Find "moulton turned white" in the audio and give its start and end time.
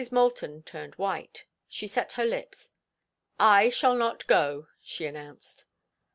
0.11-1.45